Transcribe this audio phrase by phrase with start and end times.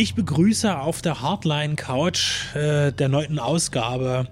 [0.00, 4.28] Ich begrüße auf der Hardline Couch äh, der neunten Ausgabe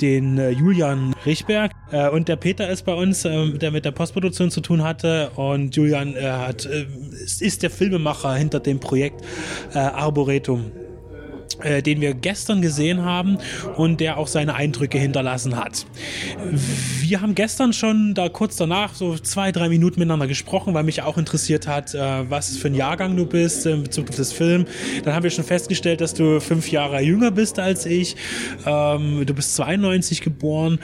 [0.00, 1.70] den äh, Julian Richberg.
[1.92, 5.30] Äh, und der Peter ist bei uns, äh, der mit der Postproduktion zu tun hatte.
[5.36, 6.86] Und Julian äh, hat, äh,
[7.22, 9.24] ist der Filmemacher hinter dem Projekt
[9.72, 10.72] äh, Arboretum
[11.62, 13.38] äh, den wir gestern gesehen haben
[13.76, 15.86] und der auch seine Eindrücke hinterlassen hat.
[17.00, 21.02] Wir haben gestern schon da kurz danach so zwei, drei Minuten miteinander gesprochen, weil mich
[21.02, 24.66] auch interessiert hat, äh, was für ein Jahrgang du bist in Bezug auf das Film.
[25.04, 28.16] Dann haben wir schon festgestellt, dass du fünf Jahre jünger bist als ich.
[28.66, 30.78] Ähm, du bist 92 geboren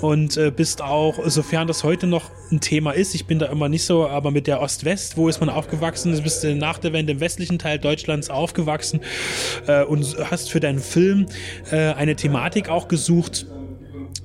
[0.00, 3.68] und äh, bist auch, sofern das heute noch ein Thema ist, ich bin da immer
[3.68, 6.14] nicht so, aber mit der Ost-West, wo ist man aufgewachsen?
[6.14, 9.00] Du bist nach der Wende im westlichen Teil Deutschlands aufgewachsen
[9.88, 11.26] und hast für deinen Film
[11.70, 13.46] äh, eine Thematik auch gesucht,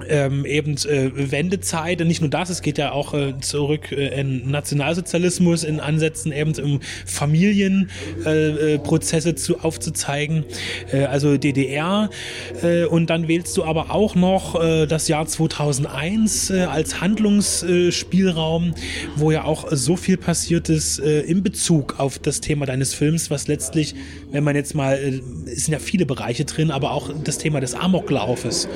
[0.08, 4.20] ähm, eben äh, Wendezeit und nicht nur das, es geht ja auch äh, zurück äh,
[4.20, 10.46] in Nationalsozialismus, in Ansätzen eben um Familienprozesse äh, äh zu aufzuzeigen,
[10.92, 12.10] äh, also DDR
[12.64, 18.74] äh, und dann wählst du aber auch noch äh, das Jahr 2001 äh, als Handlungsspielraum,
[19.16, 23.30] wo ja auch so viel passiert ist äh, in Bezug auf das Thema deines Films,
[23.30, 23.96] was letztlich,
[24.32, 27.60] wenn man jetzt mal, äh, es sind ja viele Bereiche drin, aber auch das Thema
[27.60, 28.68] des Amoklaufes,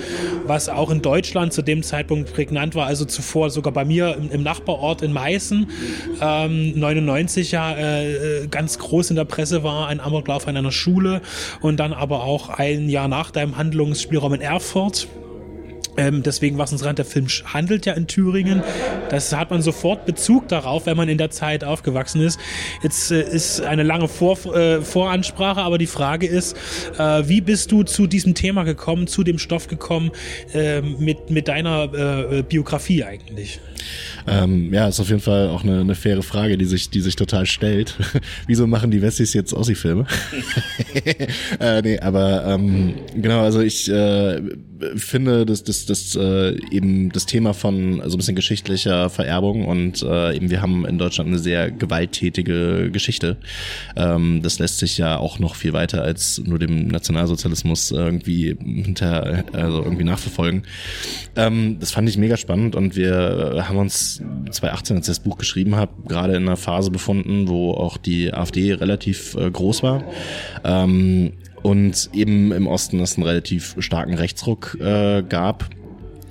[0.46, 4.32] was auch in Deutschland zu dem Zeitpunkt prägnant war, also zuvor sogar bei mir im,
[4.32, 5.68] im Nachbarort in Meißen,
[6.20, 10.72] ähm, 99 ja äh, äh, ganz groß in der Presse war, ein Amoklauf an einer
[10.72, 11.22] Schule
[11.62, 15.08] und dann aber auch ein Jahr nach deinem Handlungsspielraum in Erfurt
[15.98, 18.64] ähm, deswegen was uns ran, der Film handelt ja in Thüringen.
[19.10, 22.40] Das hat man sofort Bezug darauf, wenn man in der Zeit aufgewachsen ist.
[22.84, 26.56] Jetzt äh, ist eine lange Vor äh, Voransprache, aber die Frage ist,
[26.98, 30.12] äh, wie bist du zu diesem Thema gekommen, zu dem Stoff gekommen,
[30.54, 33.60] ähm, mit, mit deiner äh, Biografie eigentlich?
[34.28, 37.16] Ähm, ja, ist auf jeden Fall auch eine, eine faire Frage, die sich, die sich
[37.16, 37.96] total stellt.
[38.48, 40.06] Wieso machen die Wessis jetzt Ossi-Filme?
[41.60, 44.42] äh, nee, aber ähm, genau, also ich äh,
[44.96, 50.02] finde, dass das, das äh, eben das Thema von also ein bisschen geschichtlicher Vererbung und
[50.04, 53.38] äh, eben wir haben in Deutschland eine sehr gewalttätige Geschichte.
[53.96, 59.46] Ähm, das lässt sich ja auch noch viel weiter als nur dem Nationalsozialismus irgendwie hinter
[59.54, 60.64] also irgendwie nachverfolgen.
[61.36, 64.22] Ähm, das fand ich mega spannend und wir haben uns
[64.52, 68.34] 2018, als ich das Buch geschrieben habe, gerade in einer Phase befunden, wo auch die
[68.34, 70.04] AfD relativ äh, groß war.
[70.64, 75.70] Ähm, und eben im Osten es einen relativ starken Rechtsruck äh, gab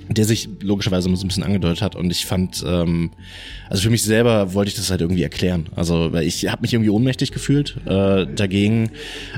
[0.09, 3.11] der sich logischerweise so ein bisschen angedeutet hat und ich fand, ähm,
[3.69, 5.67] also für mich selber wollte ich das halt irgendwie erklären.
[5.75, 8.91] Also weil ich habe mich irgendwie ohnmächtig gefühlt äh, dagegen,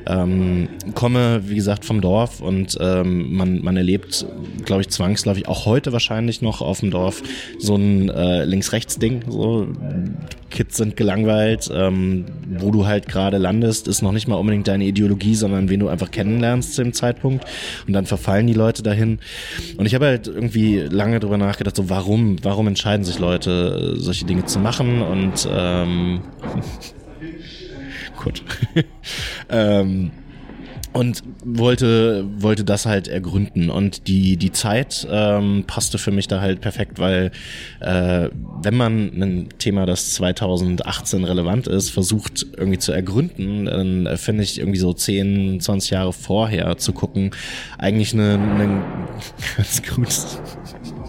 [0.06, 4.26] ähm, komme wie gesagt vom Dorf und ähm, man man erlebt,
[4.66, 7.24] glaube ich zwangsläufig auch heute wahrscheinlich noch auf dem Dorf
[7.60, 9.24] so ein äh, links-rechts-Ding.
[9.30, 9.68] So
[10.50, 12.26] Kids sind gelangweilt, ähm,
[12.60, 15.88] wo du halt gerade landest, ist noch nicht mal unbedingt deine Ideologie, sondern wen du
[15.88, 17.46] einfach kennenlernst zu dem Zeitpunkt
[17.86, 19.20] und dann verfallen die Leute dahin
[19.78, 23.96] und ich habe halt irgendwie irgendwie lange drüber nachgedacht, so warum, warum entscheiden sich Leute,
[23.98, 26.22] solche Dinge zu machen und ähm,
[28.24, 28.44] gut.
[29.50, 30.12] ähm,
[30.98, 33.70] und wollte wollte das halt ergründen.
[33.70, 37.32] Und die die Zeit ähm, passte für mich da halt perfekt, weil
[37.80, 38.30] äh,
[38.64, 44.60] wenn man ein Thema, das 2018 relevant ist, versucht irgendwie zu ergründen, dann finde ich
[44.60, 47.32] irgendwie so 10, 20 Jahre vorher zu gucken,
[47.78, 48.84] eigentlich eine, eine
[49.58, 50.08] ganz gut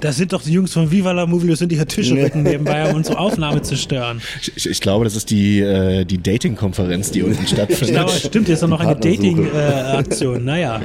[0.01, 2.43] das sind doch die Jungs von Viva la Movie, das sind die hier Tische rücken
[2.43, 4.21] nebenbei, um unsere Aufnahme zu stören.
[4.55, 7.83] Ich, ich glaube, das ist die, äh, die Dating-Konferenz, die unten stattfindet.
[7.83, 10.81] Ich glaube, stimmt, jetzt ist noch eine Dating-Aktion, äh, naja.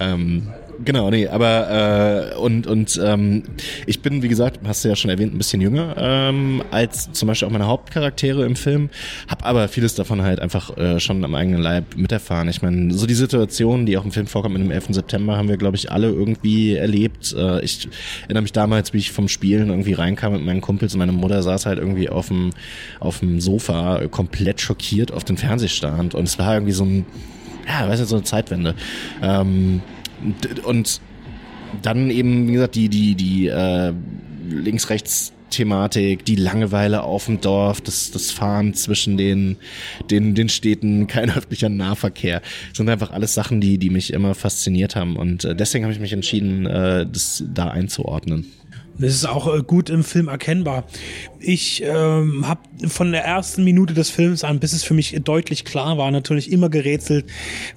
[0.00, 0.48] Ähm,
[0.84, 3.44] Genau, nee, aber äh, und und ähm,
[3.86, 7.28] ich bin, wie gesagt, hast du ja schon erwähnt, ein bisschen jünger ähm, als zum
[7.28, 8.90] Beispiel auch meine Hauptcharaktere im Film,
[9.28, 12.48] hab aber vieles davon halt einfach äh, schon am eigenen Leib miterfahren.
[12.48, 14.86] Ich meine, so die Situation, die auch im Film vorkommt mit dem 11.
[14.90, 17.34] September, haben wir, glaube ich, alle irgendwie erlebt.
[17.36, 17.88] Äh, ich
[18.24, 21.42] erinnere mich damals, wie ich vom Spielen irgendwie reinkam mit meinen Kumpels und meine Mutter
[21.42, 22.50] saß halt irgendwie auf dem
[22.98, 27.06] auf dem Sofa äh, komplett schockiert auf den Fernsehstand und es war irgendwie so ein
[27.68, 28.74] ja, weißt du, so eine Zeitwende.
[29.22, 29.82] Ähm,
[30.64, 31.00] und
[31.80, 33.92] dann eben, wie gesagt, die, die, die äh,
[34.48, 39.58] links-rechts Thematik, die Langeweile auf dem Dorf, das, das Fahren zwischen den,
[40.10, 44.34] den, den Städten, kein öffentlicher Nahverkehr, das sind einfach alles Sachen, die, die mich immer
[44.34, 48.46] fasziniert haben und äh, deswegen habe ich mich entschieden, äh, das da einzuordnen.
[48.98, 50.84] Das ist auch äh, gut im Film erkennbar.
[51.42, 55.64] Ich ähm, habe von der ersten Minute des Films an, bis es für mich deutlich
[55.64, 57.26] klar war, natürlich immer gerätselt,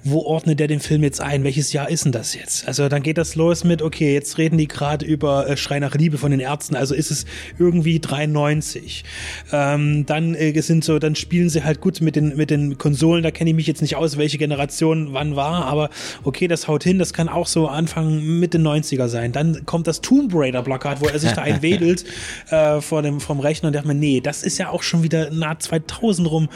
[0.04, 1.44] wo ordnet der den Film jetzt ein?
[1.44, 2.66] Welches Jahr ist denn das jetzt?
[2.66, 5.94] Also dann geht das los mit, okay, jetzt reden die gerade über äh, Schrei nach
[5.94, 7.26] Liebe von den Ärzten, also ist es
[7.58, 9.04] irgendwie 93.
[9.52, 13.22] Ähm, dann äh, sind so, dann spielen sie halt gut mit den mit den Konsolen.
[13.22, 15.90] Da kenne ich mich jetzt nicht aus, welche Generation wann war, aber
[16.24, 16.98] okay, das haut hin.
[16.98, 19.32] Das kann auch so Anfang Mitte 90er sein.
[19.32, 22.04] Dann kommt das Tomb Raider Plakat, wo er sich da einwedelt
[22.50, 25.30] äh, vor dem vom Rechner und dachte mir, nee, das ist ja auch schon wieder
[25.30, 26.48] nahe 2000 rum.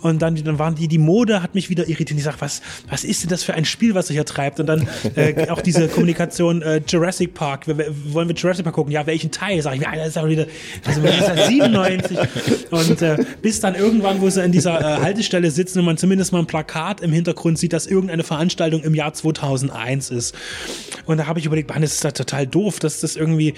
[0.00, 2.18] Und dann, dann waren die, die Mode hat mich wieder irritiert.
[2.18, 4.60] Ich sag, was, was ist denn das für ein Spiel, was er hier treibt?
[4.60, 7.66] Und dann äh, auch diese Kommunikation äh, Jurassic Park.
[7.66, 7.76] Wir,
[8.12, 8.92] wollen wir Jurassic Park gucken?
[8.92, 9.60] Ja, welchen Teil?
[9.62, 10.46] Sag ich, ja, das ist ja wieder
[10.84, 12.18] also, das ist 97.
[12.70, 16.32] Und äh, bis dann irgendwann, wo sie in dieser äh, Haltestelle sitzen und man zumindest
[16.32, 20.34] mal ein Plakat im Hintergrund sieht, dass irgendeine Veranstaltung im Jahr 2001 ist.
[21.06, 23.54] Und da habe ich überlegt, man, das ist da total doof, dass das irgendwie,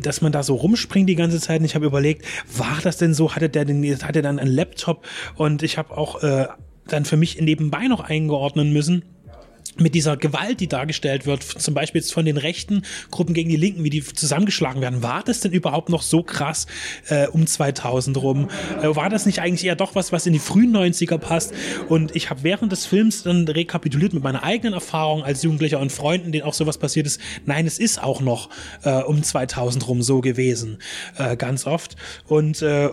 [0.00, 1.60] dass man da so rumspringt die ganze Zeit.
[1.60, 2.17] Und ich habe überlegt,
[2.56, 3.34] war das denn so?
[3.34, 5.06] Hatte der denn, hatte dann einen Laptop?
[5.36, 6.46] Und ich habe auch äh,
[6.86, 9.04] dann für mich nebenbei noch eingeordnen müssen
[9.80, 13.56] mit dieser Gewalt, die dargestellt wird, zum Beispiel jetzt von den rechten Gruppen gegen die
[13.56, 16.66] Linken, wie die zusammengeschlagen werden, war das denn überhaupt noch so krass
[17.08, 18.48] äh, um 2000 rum?
[18.82, 21.52] Äh, war das nicht eigentlich eher doch was, was in die frühen 90er passt?
[21.88, 25.92] Und ich habe während des Films dann rekapituliert mit meiner eigenen Erfahrung als Jugendlicher und
[25.92, 27.20] Freunden, denen auch sowas passiert ist.
[27.46, 28.50] Nein, es ist auch noch
[28.82, 30.78] äh, um 2000 rum so gewesen,
[31.16, 31.96] äh, ganz oft.
[32.26, 32.88] Und äh,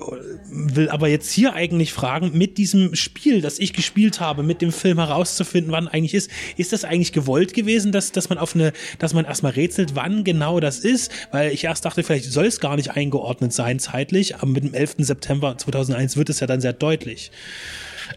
[0.50, 4.72] will aber jetzt hier eigentlich fragen, mit diesem Spiel, das ich gespielt habe, mit dem
[4.72, 8.74] Film herauszufinden, wann eigentlich ist, ist das eigentlich gewollt gewesen, dass, dass man auf eine,
[9.00, 11.12] dass man erstmal rätselt, wann genau das ist?
[11.32, 14.74] Weil ich erst dachte, vielleicht soll es gar nicht eingeordnet sein zeitlich, aber mit dem
[14.74, 14.96] 11.
[15.00, 17.32] September 2001 wird es ja dann sehr deutlich.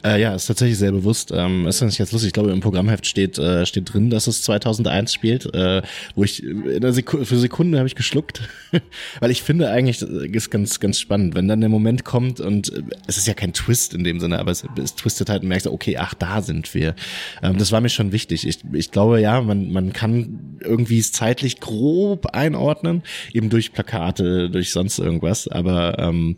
[0.05, 1.33] Äh, ja, ist tatsächlich sehr bewusst.
[1.35, 2.29] Ähm, ist nicht jetzt lustig.
[2.29, 5.83] Ich glaube, im Programmheft steht, äh, steht drin, dass es 2001 spielt, äh,
[6.15, 8.43] wo ich in der Sekunde, für Sekunde habe ich geschluckt,
[9.21, 12.73] weil ich finde eigentlich, das ist ganz, ganz spannend, wenn dann der Moment kommt und
[12.73, 15.49] äh, es ist ja kein Twist in dem Sinne, aber es, es twistet halt und
[15.49, 16.95] merkst, okay, ach, da sind wir.
[17.43, 18.47] Ähm, das war mir schon wichtig.
[18.47, 23.03] Ich, ich glaube, ja, man, man kann irgendwie es zeitlich grob einordnen,
[23.33, 26.37] eben durch Plakate, durch sonst irgendwas, aber ähm,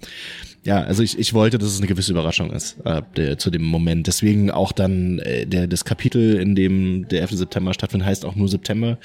[0.62, 3.62] ja, also ich, ich wollte, dass es eine gewisse Überraschung ist äh, der, zu dem
[3.62, 4.06] Moment.
[4.06, 7.32] Deswegen auch dann äh, der, das Kapitel, in dem der 11.
[7.32, 8.98] September stattfindet, heißt auch nur September.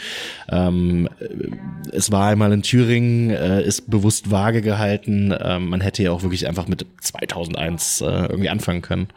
[0.50, 5.34] Ähm, äh, es war einmal in Thüringen, äh, ist bewusst vage gehalten.
[5.40, 9.07] Ähm, man hätte ja auch wirklich einfach mit 2001 äh, irgendwie anfangen können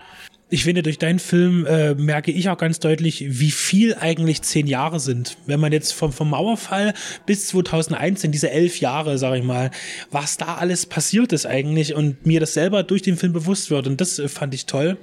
[0.51, 4.67] ich finde, durch deinen Film äh, merke ich auch ganz deutlich, wie viel eigentlich zehn
[4.67, 5.37] Jahre sind.
[5.47, 6.95] Wenn man jetzt vom, vom Mauerfall
[7.27, 9.71] bis 2001 in diese elf Jahre, sag ich mal,
[10.11, 13.87] was da alles passiert ist eigentlich und mir das selber durch den Film bewusst wird
[13.87, 14.97] und das äh, fand ich toll.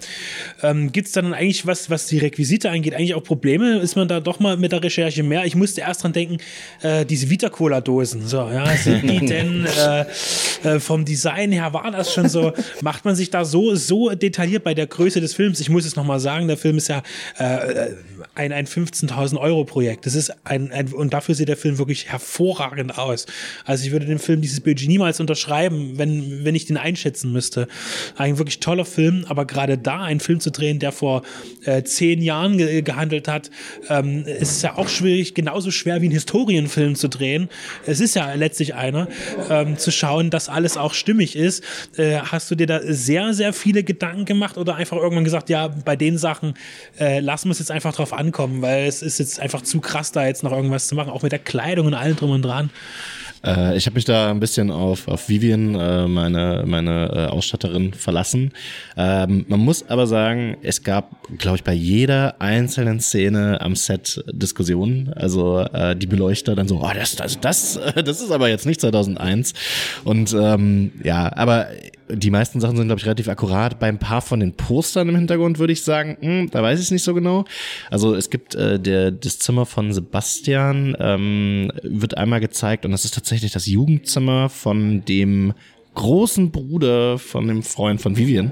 [0.64, 3.78] Ähm, Gibt es dann eigentlich, was, was die Requisite angeht, eigentlich auch Probleme?
[3.78, 5.46] Ist man da doch mal mit der Recherche mehr?
[5.46, 6.38] Ich musste erst dran denken,
[6.82, 10.06] äh, diese Vita-Cola-Dosen, so, ja, sind die denn äh,
[10.64, 14.64] äh, vom Design her, war das schon so, macht man sich da so, so detailliert
[14.64, 17.04] bei der Größe des Films, ich muss es nochmal sagen, der Film ist ja
[17.38, 17.92] äh,
[18.36, 20.06] ein, ein 15.000 Euro Projekt.
[20.06, 23.26] Das ist ein, ein, und dafür sieht der Film wirklich hervorragend aus.
[23.66, 27.68] Also ich würde dem Film dieses Budget niemals unterschreiben, wenn, wenn ich den einschätzen müsste.
[28.16, 31.24] Ein wirklich toller Film, aber gerade da einen Film zu drehen, der vor
[31.66, 33.50] äh, zehn Jahren ge gehandelt hat,
[33.90, 37.50] ähm, ist ja auch schwierig, genauso schwer wie einen Historienfilm zu drehen.
[37.86, 39.08] Es ist ja letztlich einer,
[39.50, 41.64] ähm, zu schauen, dass alles auch stimmig ist.
[41.98, 45.68] Äh, hast du dir da sehr, sehr viele Gedanken gemacht oder einfach irgendwann gesagt, ja,
[45.68, 46.54] bei den Sachen
[47.00, 50.12] äh, lassen wir es jetzt einfach drauf ankommen, weil es ist jetzt einfach zu krass,
[50.12, 52.70] da jetzt noch irgendwas zu machen, auch mit der Kleidung und allem drum und dran.
[53.46, 57.94] Äh, ich habe mich da ein bisschen auf, auf Vivian, äh, meine, meine äh, Ausstatterin,
[57.94, 58.52] verlassen.
[58.98, 64.24] Ähm, man muss aber sagen, es gab, glaube ich, bei jeder einzelnen Szene am Set
[64.32, 65.14] Diskussionen.
[65.14, 68.82] Also äh, die Beleuchter dann so, oh, das, das, das, das ist aber jetzt nicht
[68.82, 69.54] 2001.
[70.04, 71.68] Und ähm, ja, aber
[72.08, 73.80] die meisten Sachen sind, glaube ich, relativ akkurat.
[73.80, 76.80] Bei ein paar von den Postern im Hintergrund würde ich sagen, mh, hm, da weiß
[76.80, 77.46] ich es nicht so genau.
[77.90, 83.06] Also es gibt äh, der, das Zimmer von Sebastian, ähm, wird einmal gezeigt und das
[83.06, 85.54] ist tatsächlich das Jugendzimmer von dem
[85.96, 88.52] großen Bruder von dem Freund von Vivian,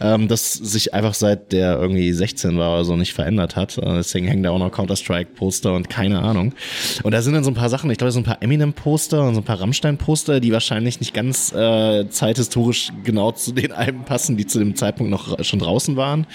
[0.00, 3.76] ähm, das sich einfach seit der irgendwie 16 war oder so nicht verändert hat.
[3.78, 6.54] Äh, deswegen hängen da auch noch Counter-Strike-Poster und keine Ahnung.
[7.02, 9.34] Und da sind dann so ein paar Sachen, ich glaube, so ein paar Eminem-Poster und
[9.34, 14.36] so ein paar Rammstein-Poster, die wahrscheinlich nicht ganz äh, zeithistorisch genau zu den Alben passen,
[14.36, 16.26] die zu dem Zeitpunkt noch schon draußen waren.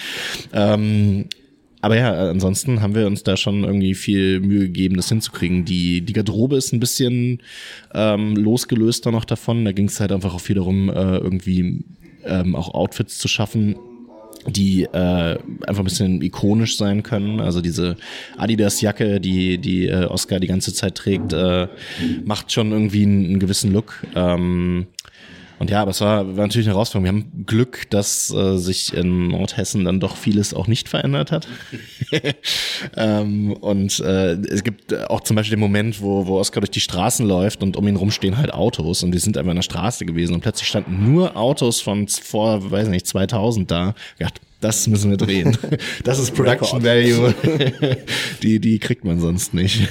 [0.53, 1.27] Ähm,
[1.81, 5.65] aber ja, ansonsten haben wir uns da schon irgendwie viel Mühe gegeben, das hinzukriegen.
[5.65, 7.41] Die, die Garderobe ist ein bisschen
[7.93, 9.65] ähm, losgelöster noch davon.
[9.65, 11.83] Da ging es halt einfach auch viel darum, äh, irgendwie
[12.23, 13.75] ähm, auch Outfits zu schaffen,
[14.47, 17.39] die äh, einfach ein bisschen ikonisch sein können.
[17.39, 17.97] Also diese
[18.37, 21.67] Adidas-Jacke, die die äh, Oscar die ganze Zeit trägt, äh,
[22.23, 24.05] macht schon irgendwie einen, einen gewissen Look.
[24.15, 24.87] Ähm,
[25.61, 27.03] und ja, aber es war, war natürlich eine Herausforderung.
[27.03, 31.47] Wir haben Glück, dass äh, sich in Nordhessen dann doch vieles auch nicht verändert hat.
[32.97, 36.79] ähm, und äh, es gibt auch zum Beispiel den Moment, wo, wo Oskar durch die
[36.79, 39.61] Straßen läuft und um ihn rum stehen halt Autos und wir sind einfach an der
[39.61, 43.93] Straße gewesen und plötzlich standen nur Autos von vor, weiß nicht, 2000 da.
[44.17, 44.29] Ja,
[44.61, 45.55] das müssen wir drehen.
[46.03, 47.35] Das ist Production Value.
[48.41, 49.87] Die, die kriegt man sonst nicht.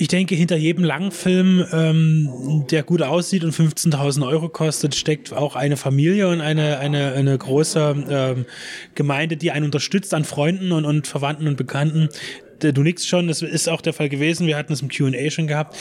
[0.00, 5.56] Ich denke, hinter jedem Langfilm, ähm, der gut aussieht und 15.000 Euro kostet, steckt auch
[5.56, 8.46] eine Familie und eine, eine, eine große ähm,
[8.94, 12.10] Gemeinde, die einen unterstützt an Freunden und, und Verwandten und Bekannten,
[12.60, 14.46] du nix schon, das ist auch der Fall gewesen.
[14.46, 15.76] Wir hatten es im QA schon gehabt.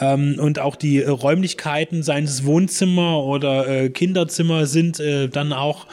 [0.00, 5.52] Ähm, und auch die äh, Räumlichkeiten, seien es Wohnzimmer oder äh, Kinderzimmer, sind äh, dann
[5.52, 5.86] auch,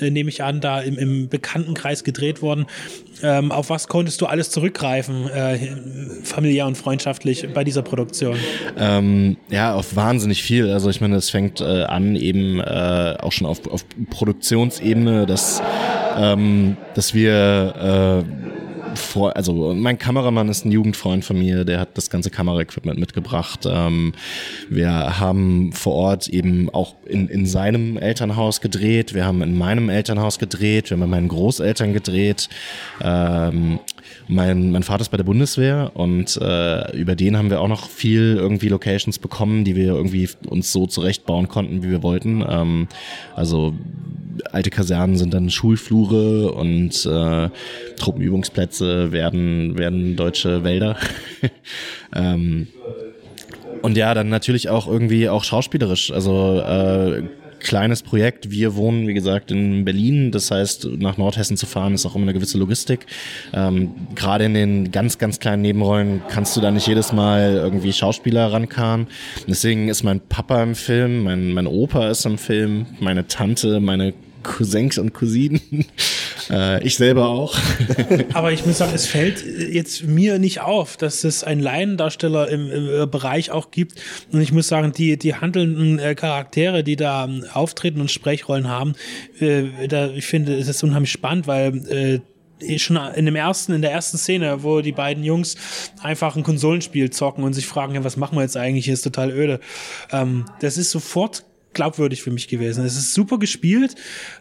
[0.00, 2.66] äh, nehme ich an, da im, im Bekanntenkreis gedreht worden.
[3.22, 5.58] Ähm, auf was konntest du alles zurückgreifen, äh,
[6.22, 8.36] familiär und freundschaftlich bei dieser Produktion?
[8.78, 10.70] Ähm, ja, auf wahnsinnig viel.
[10.70, 15.62] Also ich meine, es fängt äh, an eben äh, auch schon auf, auf Produktionsebene, dass,
[16.16, 18.55] ähm, dass wir äh,
[18.96, 23.60] vor, also mein Kameramann ist ein Jugendfreund von mir, der hat das ganze Kameraequipment mitgebracht.
[23.66, 24.12] Ähm,
[24.68, 29.88] wir haben vor Ort eben auch in, in seinem Elternhaus gedreht, wir haben in meinem
[29.88, 32.48] Elternhaus gedreht, wir haben bei meinen Großeltern gedreht.
[33.02, 33.78] Ähm,
[34.28, 37.88] mein, mein Vater ist bei der Bundeswehr und äh, über den haben wir auch noch
[37.88, 42.44] viel irgendwie Locations bekommen, die wir irgendwie uns so zurechtbauen konnten, wie wir wollten.
[42.48, 42.88] Ähm,
[43.34, 43.74] also
[44.52, 47.48] alte Kasernen sind dann Schulflure und äh,
[47.96, 50.96] Truppenübungsplätze werden, werden deutsche Wälder.
[52.14, 52.68] ähm,
[53.82, 56.10] und ja, dann natürlich auch irgendwie auch schauspielerisch.
[56.10, 57.22] Also äh,
[57.60, 58.50] kleines Projekt.
[58.50, 60.30] Wir wohnen, wie gesagt, in Berlin.
[60.30, 63.06] Das heißt, nach Nordhessen zu fahren, ist auch immer eine gewisse Logistik.
[63.52, 67.92] Ähm, Gerade in den ganz, ganz kleinen Nebenrollen kannst du da nicht jedes Mal irgendwie
[67.92, 69.06] Schauspieler rankarren.
[69.46, 74.14] Deswegen ist mein Papa im Film, mein, mein Opa ist im Film, meine Tante, meine
[74.46, 75.60] Cousins und Cousinen.
[76.48, 77.56] Äh, ich selber auch.
[78.32, 82.70] Aber ich muss sagen, es fällt jetzt mir nicht auf, dass es einen Laiendarsteller im,
[82.70, 83.94] im Bereich auch gibt.
[84.30, 88.68] Und ich muss sagen, die, die handelnden äh, Charaktere, die da ähm, auftreten und Sprechrollen
[88.68, 88.92] haben,
[89.40, 92.22] äh, da, ich finde, es ist unheimlich spannend, weil
[92.60, 95.56] äh, schon in dem ersten, in der ersten Szene, wo die beiden Jungs
[96.00, 98.84] einfach ein Konsolenspiel zocken und sich fragen, ja, was machen wir jetzt eigentlich?
[98.84, 99.58] Hier ist total öde.
[100.12, 101.44] Ähm, das ist sofort
[101.76, 102.84] glaubwürdig für mich gewesen.
[102.84, 103.94] Es ist super gespielt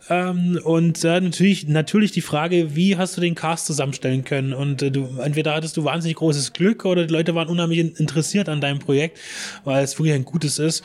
[0.09, 4.53] ähm, und äh, natürlich natürlich die Frage, wie hast du den Cast zusammenstellen können?
[4.53, 8.49] Und äh, du entweder hattest du wahnsinnig großes Glück oder die Leute waren unheimlich interessiert
[8.49, 9.19] an deinem Projekt,
[9.65, 10.83] weil es wirklich ein gutes ist.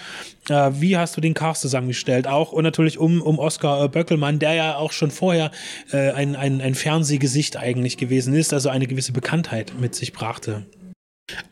[0.48, 2.26] Äh, wie hast du den Cast zusammengestellt?
[2.26, 5.52] Auch und natürlich um um Oscar äh, Böckelmann, der ja auch schon vorher
[5.92, 10.64] äh, ein, ein ein Fernsehgesicht eigentlich gewesen ist, also eine gewisse Bekanntheit mit sich brachte.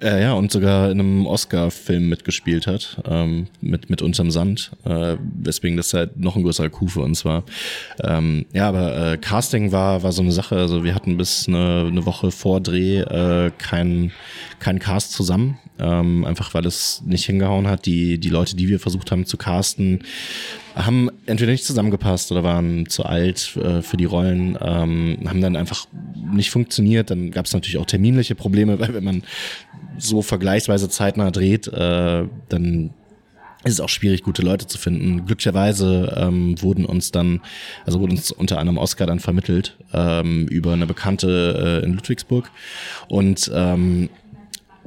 [0.00, 5.16] Äh, ja, und sogar in einem Oscar-Film mitgespielt hat, ähm, mit, mit Unterm Sand, äh,
[5.42, 7.44] weswegen das halt noch ein größerer Coup für uns war.
[8.02, 11.86] Ähm, ja, aber äh, Casting war, war so eine Sache, also wir hatten bis eine,
[11.88, 14.12] eine Woche vor Dreh äh, keinen
[14.58, 17.86] kein Cast zusammen, ähm, einfach weil es nicht hingehauen hat.
[17.86, 20.00] Die, die Leute, die wir versucht haben zu casten,
[20.78, 25.56] haben entweder nicht zusammengepasst oder waren zu alt äh, für die Rollen, ähm, haben dann
[25.56, 25.86] einfach
[26.32, 27.10] nicht funktioniert.
[27.10, 29.22] Dann gab es natürlich auch terminliche Probleme, weil wenn man
[29.98, 32.90] so vergleichsweise zeitnah dreht, äh, dann
[33.64, 35.26] ist es auch schwierig, gute Leute zu finden.
[35.26, 37.40] Glücklicherweise ähm, wurden uns dann,
[37.84, 42.50] also wurde uns unter anderem Oscar dann vermittelt ähm, über eine Bekannte äh, in Ludwigsburg
[43.08, 44.10] und ähm,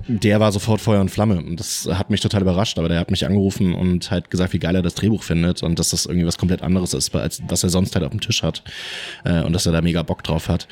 [0.07, 1.37] der war sofort Feuer und Flamme.
[1.37, 4.59] Und das hat mich total überrascht, aber der hat mich angerufen und halt gesagt, wie
[4.59, 7.63] geil er das Drehbuch findet und dass das irgendwie was komplett anderes ist, als was
[7.63, 8.63] er sonst halt auf dem Tisch hat.
[9.23, 10.67] Äh, und dass er da mega Bock drauf hat.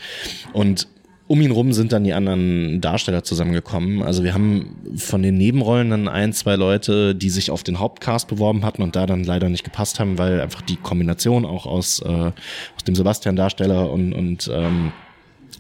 [0.53, 0.87] Und
[1.29, 4.01] um ihn rum sind dann die anderen Darsteller zusammengekommen.
[4.01, 8.27] Also wir haben von den Nebenrollen dann ein, zwei Leute, die sich auf den Hauptcast
[8.27, 11.99] beworben hatten und da dann leider nicht gepasst haben, weil einfach die Kombination auch aus,
[11.99, 14.91] äh, aus dem Sebastian-Darsteller und, und ähm,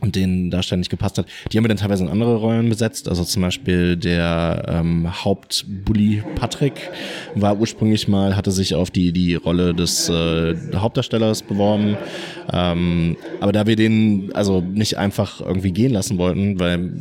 [0.01, 1.25] und den Darsteller nicht gepasst hat.
[1.51, 3.09] Die haben wir dann teilweise in andere Rollen besetzt.
[3.09, 6.89] Also zum Beispiel der ähm, Hauptbully Patrick
[7.35, 11.97] war ursprünglich mal, hatte sich auf die, die Rolle des äh, Hauptdarstellers beworben.
[12.51, 16.91] Ähm, aber da wir den also nicht einfach irgendwie gehen lassen wollten, weil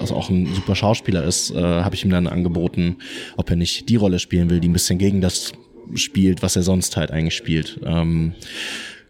[0.00, 2.96] also auch ein super Schauspieler ist, äh, habe ich ihm dann angeboten,
[3.36, 5.52] ob er nicht die Rolle spielen will, die ein bisschen gegen das
[5.94, 7.78] spielt, was er sonst halt eigentlich spielt.
[7.84, 8.34] Ähm,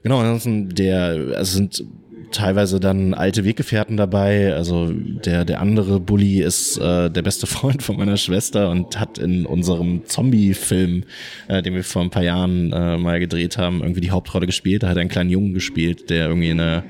[0.03, 1.85] genau, ansonsten der, also sind
[2.33, 4.55] teilweise dann alte Weggefährten dabei.
[4.55, 9.19] Also der, der andere Bully ist äh, der beste Freund von meiner Schwester und hat
[9.19, 11.05] in unserem Zombie-Film,
[11.49, 14.83] äh, den wir vor ein paar Jahren äh, mal gedreht haben, irgendwie die Hauptrolle gespielt.
[14.83, 16.85] Da hat er einen kleinen Jungen gespielt, der irgendwie in einer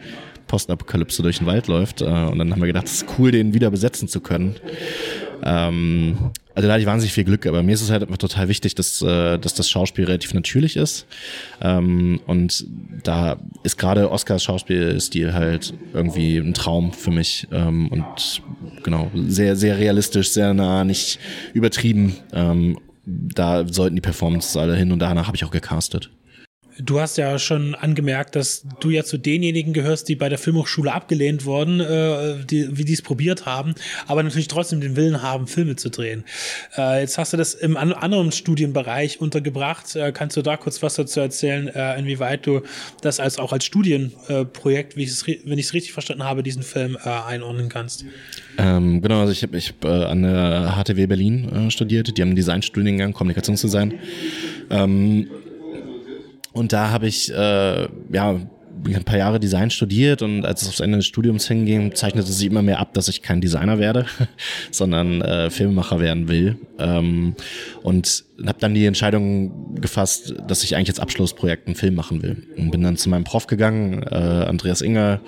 [0.46, 2.02] Postapokalypse durch den Wald läuft.
[2.02, 4.56] Äh, und dann haben wir gedacht, es ist cool, den wieder besetzen zu können.
[5.42, 8.48] Ähm, also da hatte ich wahnsinnig viel Glück, aber mir ist es halt einfach total
[8.48, 11.06] wichtig, dass, äh, dass das Schauspiel relativ natürlich ist.
[11.60, 12.64] Ähm, und
[13.02, 17.46] da ist gerade Oscars Schauspielstil halt irgendwie ein Traum für mich.
[17.52, 18.42] Ähm, und
[18.82, 21.18] genau, sehr, sehr realistisch, sehr nah, nicht
[21.52, 22.16] übertrieben.
[22.32, 26.10] Ähm, da sollten die Performances alle hin und danach habe ich auch gecastet.
[26.78, 30.92] Du hast ja schon angemerkt, dass du ja zu denjenigen gehörst, die bei der Filmhochschule
[30.92, 33.74] abgelehnt wurden, äh, die, wie die es probiert haben,
[34.06, 36.24] aber natürlich trotzdem den Willen haben, Filme zu drehen.
[36.76, 39.96] Äh, jetzt hast du das im an anderen Studienbereich untergebracht.
[39.96, 42.60] Äh, kannst du da kurz was dazu erzählen, äh, inwieweit du
[43.00, 45.10] das als auch als Studienprojekt, wie
[45.44, 48.04] wenn ich es richtig verstanden habe, diesen Film äh, einordnen kannst?
[48.58, 52.16] Ähm, genau, also ich habe ich hab, äh, an der HTW Berlin studiert.
[52.16, 53.94] Die haben einen Designstudiengang, Kommunikationsdesign.
[54.70, 55.28] Ähm,
[56.56, 58.40] und da habe ich äh, ja
[58.84, 62.46] ein paar Jahre Design studiert und als es aufs Ende des Studiums hinging, zeichnete sich
[62.46, 64.06] immer mehr ab, dass ich kein Designer werde,
[64.70, 66.58] sondern äh, Filmemacher werden will.
[66.78, 67.34] Ähm,
[67.82, 72.46] und habe dann die Entscheidung gefasst, dass ich eigentlich als Abschlussprojekt einen Film machen will.
[72.56, 75.20] Und bin dann zu meinem Prof gegangen, äh, Andreas Inger,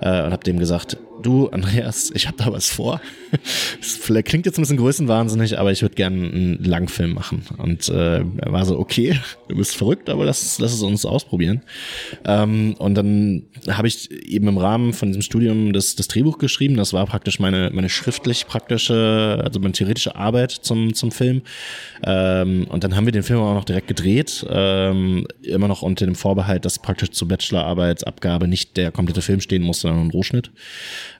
[0.00, 3.00] äh, und habe dem gesagt, du Andreas, ich habe da was vor.
[3.80, 7.44] Das klingt jetzt ein bisschen größenwahnsinnig, aber ich würde gerne einen Langfilm machen.
[7.58, 11.62] Und äh, er war so, okay, du bist verrückt, aber lass, lass es uns ausprobieren.
[12.24, 16.76] Ähm, und dann habe ich eben im Rahmen von diesem Studium das, das Drehbuch geschrieben.
[16.76, 21.42] Das war praktisch meine, meine schriftlich praktische, also meine theoretische Arbeit zum, zum Film.
[22.02, 26.04] Ähm, und dann haben wir den Film auch noch direkt gedreht, ähm, immer noch unter
[26.04, 30.50] dem Vorbehalt, dass praktisch zur Bachelorarbeitsabgabe nicht der komplette Film stehen muss, sondern ein Rohschnitt.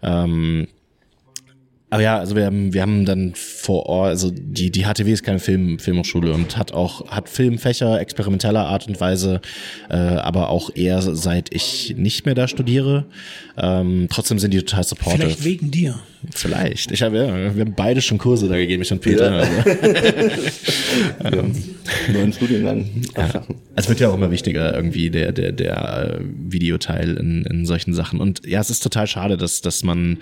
[0.03, 0.69] Ähm,
[1.91, 5.25] aber ja, also wir haben, wir haben dann vor Ort, also die, die HTW ist
[5.25, 9.41] keine Film, Filmhochschule und hat auch, hat Filmfächer experimenteller Art und Weise,
[9.89, 13.07] äh, aber auch eher seit ich nicht mehr da studiere.
[13.59, 15.23] Ähm, trotzdem sind die total supportive.
[15.23, 15.99] Vielleicht wegen dir.
[16.33, 16.93] Vielleicht.
[16.93, 19.33] Ich habe ja, wir haben beide schon Kurse da gegeben, ich und Peter.
[19.33, 19.65] Ja.
[21.19, 21.39] Also.
[21.39, 21.53] ähm,
[22.13, 22.89] neuen Studiengang.
[23.17, 23.45] Ja.
[23.75, 28.21] Es wird ja auch immer wichtiger, irgendwie der, der, der Videoteil in, in solchen Sachen.
[28.21, 30.19] Und ja, es ist total schade, dass, dass man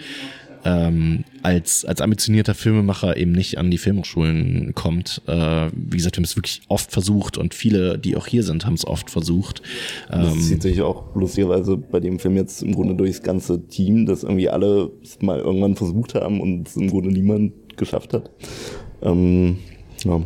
[0.64, 5.22] ähm, als, als ambitionierter Filmemacher eben nicht an die Filmhochschulen kommt.
[5.26, 8.66] Äh, wie gesagt, wir haben es wirklich oft versucht und viele, die auch hier sind,
[8.66, 9.62] haben es oft versucht.
[10.10, 14.06] Das ähm, zieht sich auch lustigerweise bei dem Film jetzt im Grunde durchs ganze Team,
[14.06, 18.30] dass irgendwie alle es mal irgendwann versucht haben und es im Grunde niemand geschafft hat.
[19.02, 19.58] Ähm,
[20.04, 20.20] ja.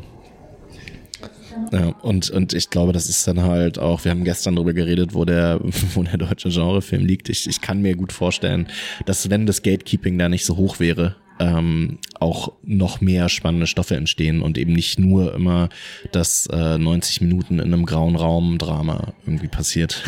[1.73, 5.15] Ja, und, und ich glaube, das ist dann halt auch, wir haben gestern darüber geredet,
[5.15, 5.61] wo der,
[5.95, 7.29] wo der deutsche Genrefilm liegt.
[7.29, 8.69] Ich, ich kann mir gut vorstellen,
[9.07, 13.97] dass wenn das Gatekeeping da nicht so hoch wäre, ähm, auch noch mehr spannende Stoffe
[13.97, 15.71] entstehen und eben nicht nur immer
[16.13, 20.03] das äh, 90 Minuten in einem grauen Raum Drama irgendwie passiert.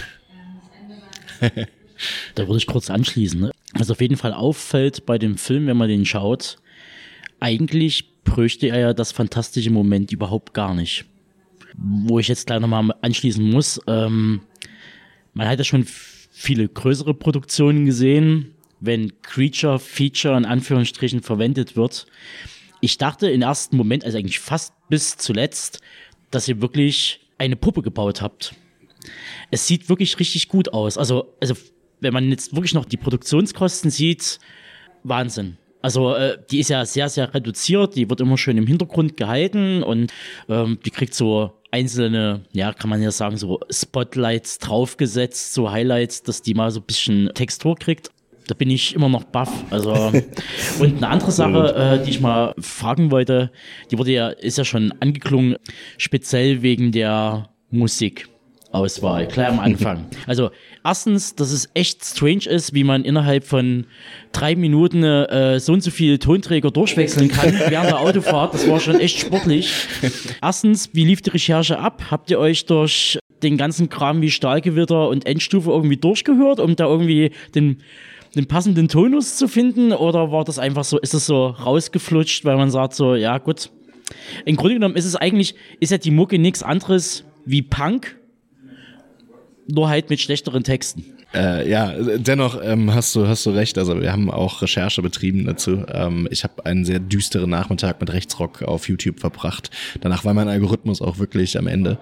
[1.41, 3.41] da würde ich kurz anschließen.
[3.41, 3.51] Ne?
[3.73, 6.59] Was auf jeden Fall auffällt bei dem Film, wenn man den schaut,
[7.41, 11.07] eigentlich bräuchte er ja das fantastische Moment überhaupt gar nicht
[11.77, 13.81] wo ich jetzt gleich nochmal anschließen muss.
[13.87, 14.41] Ähm,
[15.33, 15.87] man hat ja schon
[16.31, 22.07] viele größere Produktionen gesehen, wenn Creature Feature in Anführungsstrichen verwendet wird.
[22.81, 25.81] Ich dachte im ersten Moment, also eigentlich fast bis zuletzt,
[26.31, 28.55] dass ihr wirklich eine Puppe gebaut habt.
[29.51, 30.99] Es sieht wirklich richtig gut aus.
[30.99, 31.55] Also, also
[32.01, 34.39] wenn man jetzt wirklich noch die Produktionskosten sieht,
[35.03, 35.57] Wahnsinn.
[35.83, 39.83] Also äh, die ist ja sehr, sehr reduziert, die wird immer schön im Hintergrund gehalten
[39.83, 40.13] und
[40.49, 46.23] ähm, die kriegt so einzelne, ja, kann man ja sagen, so Spotlights draufgesetzt, so Highlights,
[46.23, 48.11] dass die mal so ein bisschen Textur kriegt.
[48.47, 49.51] Da bin ich immer noch baff.
[49.71, 49.93] Also,
[50.79, 53.51] und eine andere Sache, äh, die ich mal fragen wollte,
[53.91, 55.57] die wurde ja, ist ja schon angeklungen,
[55.99, 58.29] speziell wegen der Musik.
[58.75, 60.07] Auswahl, klar am Anfang.
[60.27, 60.51] Also
[60.83, 63.85] erstens, dass es echt strange ist, wie man innerhalb von
[64.33, 68.55] drei Minuten äh, so und so viele Tonträger durchwechseln kann während der Autofahrt.
[68.55, 69.71] Das war schon echt sportlich.
[70.43, 72.05] Erstens, wie lief die Recherche ab?
[72.11, 76.87] Habt ihr euch durch den ganzen Kram wie Stahlgewitter und Endstufe irgendwie durchgehört, um da
[76.87, 77.83] irgendwie den
[78.35, 82.57] den passenden Tonus zu finden oder war das einfach so, ist es so rausgeflutscht, weil
[82.57, 83.71] man sagt so, ja gut.
[84.45, 88.17] Im Grunde genommen ist es eigentlich, ist ja die Mucke nichts anderes wie Punk,
[89.67, 91.05] nur halt mit schlechteren Texten.
[91.35, 93.77] Äh, ja, dennoch ähm, hast du hast du recht.
[93.77, 95.85] Also wir haben auch Recherche betrieben dazu.
[95.93, 99.71] Ähm, ich habe einen sehr düsteren Nachmittag mit Rechtsrock auf YouTube verbracht.
[100.01, 101.99] Danach war mein Algorithmus auch wirklich am Ende.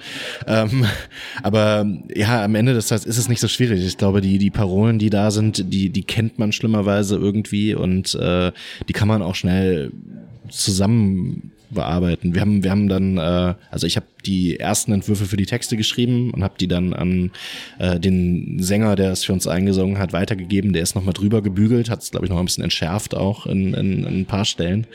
[0.46, 0.84] Ähm,
[1.42, 3.82] aber ja, am Ende des Tages ist es nicht so schwierig.
[3.84, 8.14] Ich glaube, die die Parolen, die da sind, die die kennt man schlimmerweise irgendwie und
[8.14, 8.52] äh,
[8.86, 9.92] die kann man auch schnell
[10.50, 12.34] zusammen bearbeiten.
[12.34, 15.76] Wir haben, wir haben dann, äh, also ich habe die ersten Entwürfe für die Texte
[15.76, 17.30] geschrieben und habe die dann an
[17.78, 20.72] äh, den Sänger, der es für uns eingesungen hat, weitergegeben.
[20.72, 23.74] Der ist nochmal drüber gebügelt, hat es, glaube ich, noch ein bisschen entschärft auch in,
[23.74, 24.86] in, in ein paar Stellen.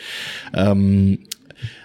[0.53, 1.19] Ähm,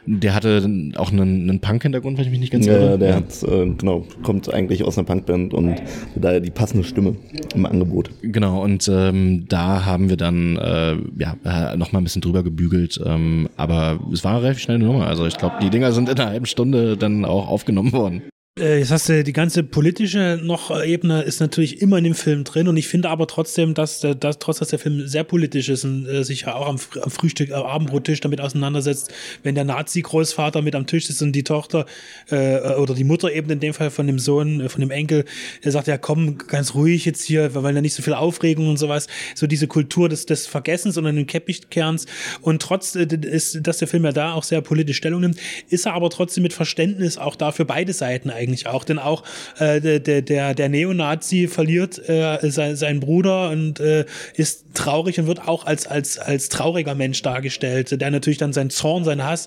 [0.07, 2.91] der hatte auch einen, einen Punk-Hintergrund, wenn ich mich nicht ganz irre.
[2.93, 5.83] Ja, der hat, äh, genau, kommt eigentlich aus einer Punkband und
[6.17, 7.17] daher die passende Stimme
[7.55, 8.11] im Angebot.
[8.23, 12.43] Genau, und ähm, da haben wir dann äh, ja, äh, noch mal ein bisschen drüber
[12.43, 15.07] gebügelt, ähm, aber es war eine relativ schnelle Nummer.
[15.07, 18.23] Also ich glaube, die Dinger sind in einer halben Stunde dann auch aufgenommen worden.
[18.59, 22.15] Äh, Jetzt hast du die ganze politische noch äh, Ebene ist natürlich immer in dem
[22.15, 25.25] Film drin und ich finde aber trotzdem, dass, der- dass trotz dass der Film sehr
[25.25, 29.11] politisch ist und äh, sich ja auch am, am Frühstück, am Abendbrottisch damit auseinandersetzt,
[29.43, 31.87] wenn der Nazi-Großvater mit am Tisch sitzt und die Tochter
[32.29, 35.25] äh, oder die Mutter eben in dem Fall von dem Sohn, äh, von dem Enkel,
[35.63, 38.77] er sagt ja komm ganz ruhig jetzt hier, weil da nicht so viel Aufregung und
[38.77, 42.05] sowas, so diese Kultur des, des Vergessens und den Teppichkerns
[42.43, 45.39] und trotz äh, ist, dass der Film ja da auch sehr politisch Stellung nimmt,
[45.71, 49.23] ist er aber trotzdem mit Verständnis auch da für beide Seiten eigentlich auch, denn auch
[49.59, 55.19] äh, der, der, der, der Neonazi verliert äh, sein, seinen Bruder und äh, ist traurig
[55.19, 59.25] und wird auch als, als, als trauriger Mensch dargestellt, der natürlich dann seinen Zorn, seinen
[59.25, 59.47] Hass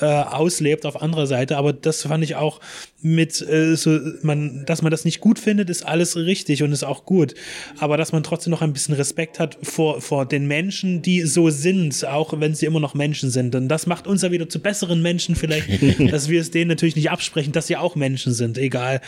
[0.00, 2.60] äh, auslebt auf anderer Seite, aber das fand ich auch
[3.04, 6.84] mit äh, so man dass man das nicht gut findet ist alles richtig und ist
[6.84, 7.34] auch gut.
[7.78, 11.50] Aber dass man trotzdem noch ein bisschen Respekt hat vor vor den Menschen die so
[11.50, 13.54] sind auch wenn sie immer noch Menschen sind.
[13.54, 15.68] Und das macht uns ja wieder zu besseren Menschen vielleicht
[16.12, 19.00] dass wir es denen natürlich nicht absprechen dass sie auch Menschen sind egal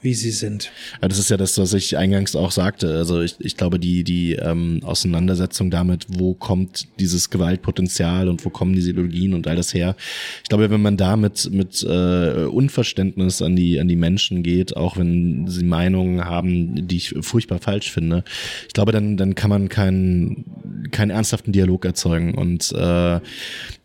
[0.00, 0.70] wie sie sind
[1.00, 2.96] Ja, das ist ja das, was ich eingangs auch sagte.
[2.96, 8.50] Also ich, ich glaube, die, die ähm, Auseinandersetzung damit, wo kommt dieses Gewaltpotenzial und wo
[8.50, 9.96] kommen diese Ideologien und all das her.
[10.42, 14.76] Ich glaube, wenn man da mit, mit äh, Unverständnis an die, an die Menschen geht,
[14.76, 18.24] auch wenn sie Meinungen haben, die ich furchtbar falsch finde,
[18.66, 20.44] ich glaube, dann, dann kann man keinen,
[20.90, 22.34] keinen ernsthaften Dialog erzeugen.
[22.34, 23.20] Und äh,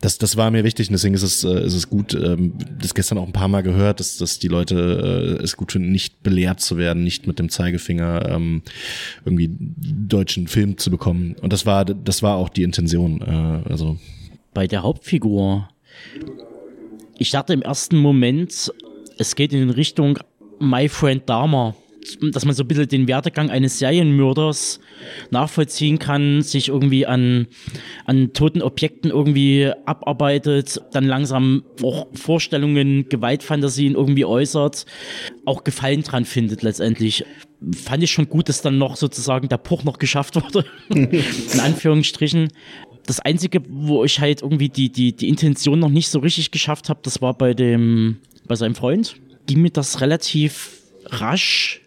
[0.02, 2.94] das, das war mir wichtig und deswegen ist es, äh, ist es gut, ähm, das
[2.94, 6.24] gestern auch ein paar Mal gehört, dass, dass die Leute äh, es gut finden, nicht
[6.24, 8.62] belehrt zu werden, nicht mit dem Zeigefinger ähm,
[9.26, 11.36] irgendwie deutschen Film zu bekommen.
[11.42, 13.22] Und das war, das war auch die Intention.
[13.22, 13.98] Äh, also
[14.54, 15.70] bei der Hauptfigur.
[17.18, 18.72] Ich dachte im ersten Moment,
[19.18, 20.20] es geht in Richtung
[20.60, 21.76] My Friend Dahmer.
[22.32, 24.80] Dass man so ein bisschen den Werdegang eines Serienmörders
[25.32, 27.48] nachvollziehen kann, sich irgendwie an,
[28.10, 34.88] an toten Objekten irgendwie abarbeitet, dann langsam auch Vorstellungen, Gewaltfantasien irgendwie äußert,
[35.46, 37.24] auch Gefallen dran findet letztendlich.
[37.76, 40.66] Fand ich schon gut, dass dann noch sozusagen der Bruch noch geschafft wurde.
[40.90, 42.48] in Anführungsstrichen
[43.06, 46.90] das Einzige, wo ich halt irgendwie die, die, die Intention noch nicht so richtig geschafft
[46.90, 48.18] habe, das war bei dem,
[48.48, 49.18] bei seinem Freund.
[49.46, 51.82] Ging mir das relativ rasch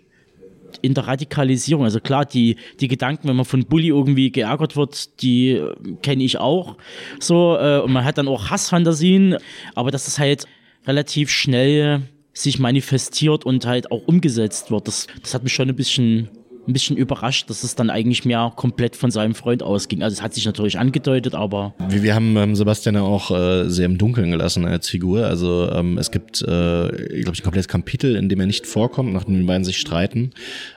[0.82, 1.84] in der Radikalisierung.
[1.84, 6.24] Also klar, die, die Gedanken, wenn man von Bully irgendwie geärgert wird, die äh, kenne
[6.24, 6.76] ich auch
[7.20, 7.56] so.
[7.56, 9.36] Äh, und man hat dann auch Hassfantasien,
[9.74, 10.46] aber dass es halt
[10.86, 12.02] relativ schnell
[12.34, 16.28] sich manifestiert und halt auch umgesetzt wird, das, das hat mich schon ein bisschen
[16.66, 20.02] ein bisschen überrascht, dass es dann eigentlich mehr komplett von seinem Freund ausging.
[20.02, 23.68] Also es hat sich natürlich angedeutet, aber wir, wir haben ähm, Sebastian ja auch äh,
[23.68, 25.26] sehr im Dunkeln gelassen als Figur.
[25.26, 29.12] Also ähm, es gibt, äh, glaube ich, ein komplettes Kapitel, in dem er nicht vorkommt,
[29.12, 30.30] nachdem die beiden sich streiten,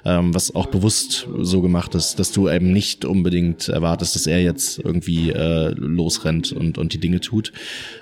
[0.04, 4.42] ähm, was auch bewusst so gemacht ist, dass du eben nicht unbedingt erwartest, dass er
[4.42, 7.52] jetzt irgendwie äh, losrennt und, und die Dinge tut.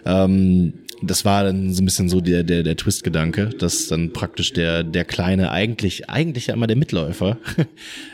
[0.05, 0.73] Ähm,
[1.05, 4.83] das war dann so ein bisschen so der, der, der Twist-Gedanke, dass dann praktisch der,
[4.83, 7.37] der Kleine eigentlich, eigentlich ja immer der Mitläufer,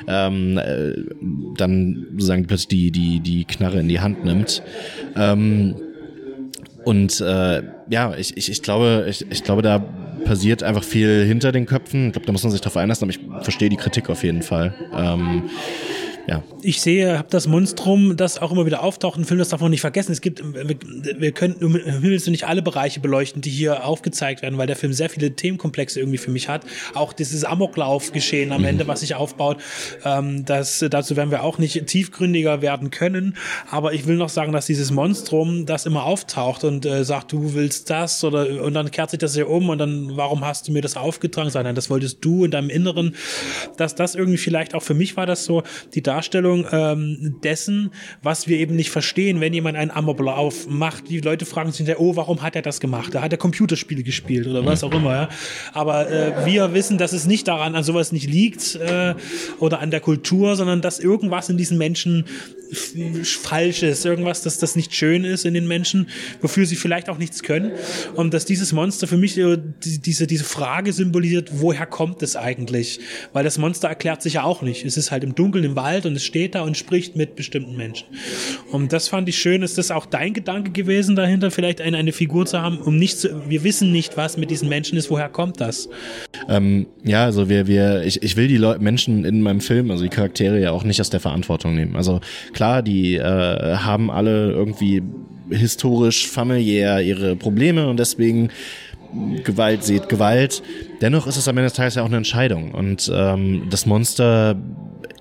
[0.08, 0.94] ähm, äh,
[1.58, 4.62] dann sozusagen plötzlich die, die, die Knarre in die Hand nimmt.
[5.16, 5.76] Ähm,
[6.86, 9.80] und äh, ja, ich, ich, ich glaube, ich, ich glaube, da
[10.26, 12.08] passiert einfach viel hinter den Köpfen.
[12.08, 14.42] Ich glaube, da muss man sich drauf einlassen, aber ich verstehe die Kritik auf jeden
[14.42, 14.74] Fall.
[14.94, 15.50] Ähm,
[16.30, 16.44] ja.
[16.62, 19.72] Ich sehe, habe das Monstrum, das auch immer wieder auftaucht im Film, das darf man
[19.72, 20.12] nicht vergessen.
[20.12, 20.78] Es gibt, wir,
[21.20, 24.94] wir können um Himmels nicht alle Bereiche beleuchten, die hier aufgezeigt werden, weil der Film
[24.94, 26.66] sehr viele Themenkomplexe irgendwie für mich hat.
[26.94, 29.58] Auch dieses Amoklauf-Geschehen am Ende, was sich aufbaut,
[30.06, 33.36] ähm, das, dazu werden wir auch nicht tiefgründiger werden können.
[33.72, 37.56] Aber ich will noch sagen, dass dieses Monstrum, das immer auftaucht und äh, sagt, du
[37.56, 40.72] willst das oder und dann kehrt sich das ja um und dann, warum hast du
[40.72, 41.50] mir das aufgetragen?
[41.54, 43.16] Nein, das wolltest du in deinem Inneren.
[43.78, 45.64] Dass das irgendwie vielleicht auch für mich war das so,
[45.96, 51.10] die Darstellung ähm, dessen, was wir eben nicht verstehen, wenn jemand einen Amoklauf macht.
[51.10, 53.16] Die Leute fragen sich, oh, warum hat er das gemacht?
[53.16, 55.14] Da hat er Computerspiele gespielt oder was auch immer.
[55.14, 55.30] Ja?
[55.72, 59.16] Aber äh, wir wissen, dass es nicht daran an sowas nicht liegt äh,
[59.60, 62.26] oder an der Kultur, sondern dass irgendwas in diesen Menschen
[63.24, 66.08] falsch ist, irgendwas, dass das nicht schön ist in den Menschen,
[66.42, 67.72] wofür sie vielleicht auch nichts können.
[68.14, 73.00] Und dass dieses Monster für mich diese, diese Frage symbolisiert, woher kommt es eigentlich?
[73.34, 74.86] Weil das Monster erklärt sich ja auch nicht.
[74.86, 77.78] Es ist halt im Dunkeln im Wald und es steht da und spricht mit bestimmten
[77.78, 78.08] Menschen.
[78.72, 79.62] Und das fand ich schön.
[79.62, 83.20] Ist das auch dein Gedanke gewesen dahinter, vielleicht eine, eine Figur zu haben, um nicht
[83.20, 85.90] zu, wir wissen nicht, was mit diesen Menschen ist, woher kommt das?
[86.48, 90.04] Ähm, ja, also wir, wir, ich, ich will die Leute, Menschen in meinem Film, also
[90.04, 91.96] die Charaktere ja auch nicht aus der Verantwortung nehmen.
[91.96, 92.20] Also
[92.54, 93.22] klar, die äh,
[93.78, 95.02] haben alle irgendwie
[95.50, 98.50] historisch, familiär ihre Probleme und deswegen
[99.44, 100.62] Gewalt seht Gewalt.
[101.02, 102.72] Dennoch ist es am Ende des Tages ja auch eine Entscheidung.
[102.72, 104.56] Und ähm, das Monster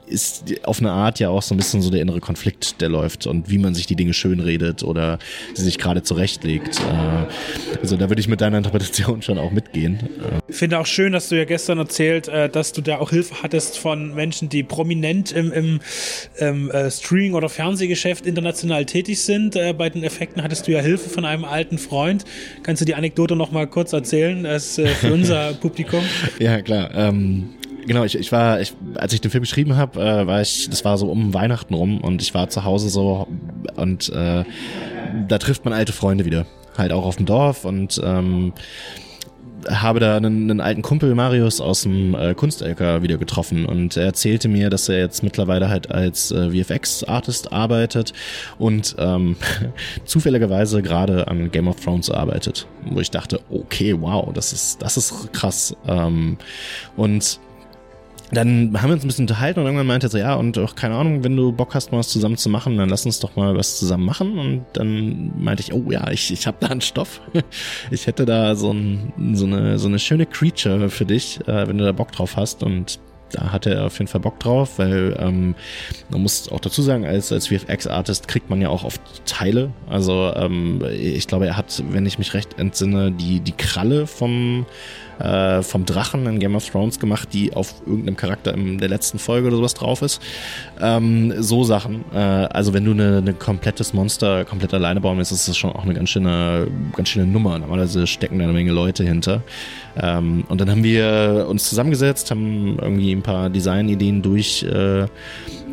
[0.09, 3.27] ist auf eine Art ja auch so ein bisschen so der innere Konflikt, der läuft
[3.27, 5.19] und wie man sich die Dinge schönredet oder
[5.55, 6.81] sie sich gerade zurechtlegt.
[6.81, 9.99] Äh, also da würde ich mit deiner Interpretation schon auch mitgehen.
[10.49, 13.43] Ich finde auch schön, dass du ja gestern erzählt, äh, dass du da auch Hilfe
[13.43, 15.81] hattest von Menschen, die prominent im, im,
[16.39, 19.59] im äh, Streaming- oder Fernsehgeschäft international tätig sind.
[19.77, 22.25] Bei den Effekten hattest du ja Hilfe von einem alten Freund.
[22.63, 26.03] Kannst du die Anekdote noch mal kurz erzählen, das für unser Publikum?
[26.39, 26.95] Ja, klar.
[26.95, 30.69] Ähm genau, ich, ich war, ich, als ich den Film geschrieben habe, äh, war ich,
[30.71, 33.27] das war so um Weihnachten rum und ich war zu Hause so
[33.77, 34.45] und äh,
[35.29, 36.47] da trifft man alte Freunde wieder.
[36.77, 38.53] Halt auch auf dem Dorf und ähm,
[39.69, 44.05] habe da einen, einen alten Kumpel Marius aus dem äh, Kunst-LK wieder getroffen und er
[44.05, 48.13] erzählte mir, dass er jetzt mittlerweile halt als äh, VFX-Artist arbeitet
[48.59, 49.37] und ähm,
[50.05, 54.97] zufälligerweise gerade an Game of Thrones arbeitet, wo ich dachte, okay, wow, das ist das
[54.97, 56.39] ist krass ähm,
[56.97, 57.41] und
[58.31, 60.75] dann haben wir uns ein bisschen unterhalten und irgendwann meinte er so, ja, und auch
[60.75, 63.37] keine Ahnung, wenn du Bock hast, mal was zusammen zu machen, dann lass uns doch
[63.37, 64.39] mal was zusammen machen.
[64.39, 67.21] Und dann meinte ich, oh ja, ich, ich habe da einen Stoff.
[67.91, 71.79] Ich hätte da so, ein, so, eine, so eine schöne Creature für dich, äh, wenn
[71.79, 72.63] du da Bock drauf hast.
[72.63, 73.01] Und
[73.33, 75.55] da hatte er auf jeden Fall Bock drauf, weil ähm,
[76.11, 79.71] man muss auch dazu sagen, als, als VFX-Artist kriegt man ja auch oft Teile.
[79.89, 84.67] Also ähm, ich glaube, er hat, wenn ich mich recht entsinne, die, die Kralle vom
[85.19, 89.19] äh, vom Drachen in Game of Thrones gemacht, die auf irgendeinem Charakter in der letzten
[89.19, 90.21] Folge oder sowas drauf ist.
[90.81, 92.05] Ähm, so Sachen.
[92.13, 95.71] Äh, also wenn du eine, eine komplettes Monster komplett alleine bauen willst, ist das schon
[95.73, 97.59] auch eine ganz schöne, ganz schöne Nummer.
[97.59, 99.43] Normalerweise stecken da eine Menge Leute hinter.
[100.01, 105.07] Ähm, und dann haben wir uns zusammengesetzt, haben irgendwie ein paar Designideen durch äh,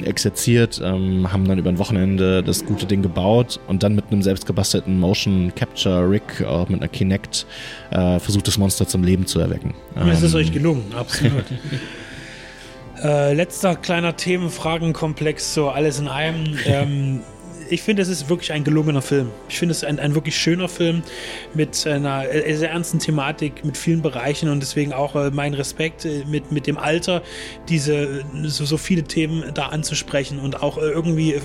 [0.03, 4.21] exerziert, ähm, haben dann über ein Wochenende das gute Ding gebaut und dann mit einem
[4.21, 7.45] selbstgebastelten Motion Capture Rig, auch mit einer Kinect,
[7.91, 9.73] äh, versucht das Monster zum Leben zu erwecken.
[9.95, 11.45] Ähm, es ist ähm, euch gelungen, absolut.
[13.03, 16.57] äh, letzter kleiner Themenfragenkomplex, so alles in einem.
[16.65, 17.21] Ähm,
[17.69, 19.31] ich finde, es ist wirklich ein gelungener Film.
[19.49, 21.03] Ich finde es ein, ein wirklich schöner Film
[21.53, 22.25] mit einer
[22.55, 26.67] sehr ernsten Thematik, mit vielen Bereichen und deswegen auch äh, mein Respekt äh, mit, mit
[26.67, 27.21] dem Alter,
[27.69, 31.41] diese so, so viele Themen da anzusprechen und auch äh, irgendwie äh,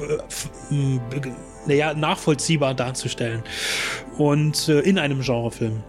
[1.66, 3.42] naja, nachvollziehbar darzustellen.
[4.18, 5.82] Und äh, in einem Genrefilm.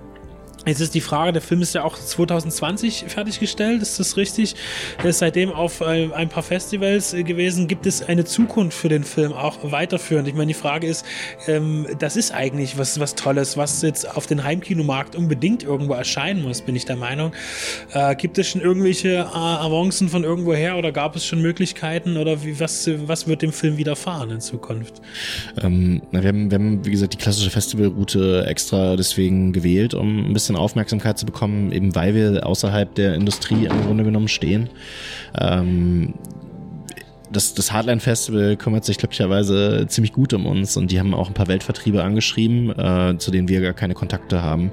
[0.65, 4.53] Jetzt ist die Frage, der Film ist ja auch 2020 fertiggestellt, ist das richtig?
[4.99, 7.67] Er ist seitdem auf äh, ein paar Festivals äh, gewesen.
[7.67, 10.27] Gibt es eine Zukunft für den Film auch weiterführend?
[10.27, 11.03] Ich meine, die Frage ist,
[11.47, 16.43] ähm, das ist eigentlich was, was Tolles, was jetzt auf den Heimkinomarkt unbedingt irgendwo erscheinen
[16.43, 17.31] muss, bin ich der Meinung.
[17.93, 22.43] Äh, gibt es schon irgendwelche äh, Avancen von irgendwoher oder gab es schon Möglichkeiten oder
[22.43, 25.01] wie, was, was wird dem Film widerfahren in Zukunft?
[25.59, 30.33] Ähm, wir, haben, wir haben, wie gesagt, die klassische Festivalroute extra deswegen gewählt, um ein
[30.33, 34.69] bisschen bisschen Aufmerksamkeit zu bekommen, eben weil wir außerhalb der Industrie im Grunde genommen stehen.
[35.39, 36.13] Ähm,
[37.31, 41.27] das, das Hardline Festival kümmert sich glücklicherweise ziemlich gut um uns und die haben auch
[41.27, 44.71] ein paar Weltvertriebe angeschrieben, äh, zu denen wir gar keine Kontakte haben.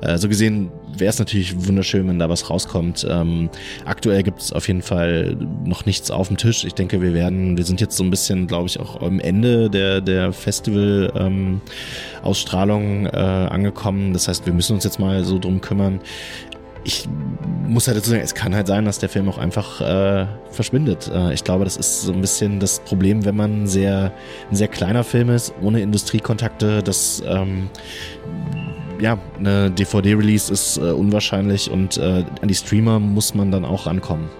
[0.00, 3.06] Äh, so gesehen wäre es natürlich wunderschön, wenn da was rauskommt.
[3.08, 3.48] Ähm,
[3.84, 6.64] aktuell gibt es auf jeden Fall noch nichts auf dem Tisch.
[6.64, 9.70] Ich denke, wir werden, wir sind jetzt so ein bisschen, glaube ich, auch am Ende
[9.70, 14.12] der, der Festival-Ausstrahlung ähm, äh, angekommen.
[14.12, 16.00] Das heißt, wir müssen uns jetzt mal so drum kümmern,
[16.88, 17.06] ich
[17.66, 21.10] muss halt dazu sagen, es kann halt sein, dass der Film auch einfach äh, verschwindet.
[21.14, 24.10] Äh, ich glaube, das ist so ein bisschen das Problem, wenn man sehr,
[24.50, 27.68] ein sehr kleiner Film ist, ohne Industriekontakte, dass ähm,
[29.00, 33.86] ja, eine DVD-Release ist äh, unwahrscheinlich und äh, an die Streamer muss man dann auch
[33.86, 34.30] rankommen.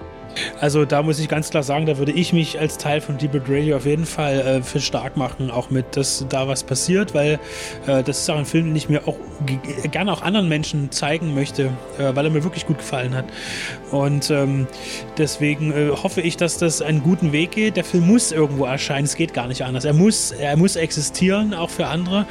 [0.60, 3.42] Also da muss ich ganz klar sagen, da würde ich mich als Teil von Deep
[3.48, 7.38] Radio auf jeden Fall äh, für stark machen, auch mit, dass da was passiert, weil
[7.86, 9.16] äh, das ist auch ein Film, den ich mir auch
[9.90, 13.26] gerne auch anderen Menschen zeigen möchte, äh, weil er mir wirklich gut gefallen hat.
[13.90, 14.66] Und ähm,
[15.16, 17.76] deswegen äh, hoffe ich, dass das einen guten Weg geht.
[17.76, 19.84] Der Film muss irgendwo erscheinen, es geht gar nicht anders.
[19.84, 22.26] Er muss, er muss existieren, auch für andere.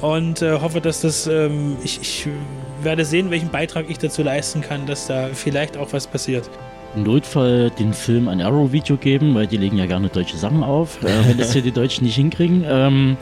[0.00, 2.28] Und äh, hoffe, dass das, ähm, ich, ich
[2.82, 6.48] werde sehen, welchen Beitrag ich dazu leisten kann, dass da vielleicht auch was passiert.
[6.96, 11.28] Notfall den Film ein Arrow-Video geben, weil die legen ja gerne deutsche Sachen auf, äh,
[11.28, 12.64] wenn das hier die Deutschen nicht hinkriegen.
[12.68, 13.16] Ähm,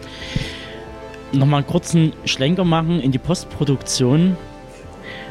[1.33, 4.37] Nochmal einen kurzen Schlenker machen in die Postproduktion.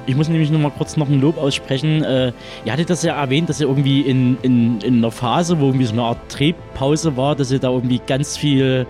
[0.06, 2.04] Ich muss nämlich noch mal kurz noch ein Lob aussprechen.
[2.04, 2.32] Äh,
[2.66, 5.86] ihr hattet das ja erwähnt, dass ihr irgendwie in, in, in einer Phase, wo irgendwie
[5.86, 8.86] so eine Art Drehpause war, dass ihr da irgendwie ganz viel